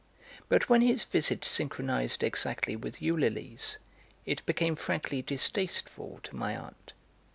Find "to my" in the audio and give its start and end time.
6.23-6.57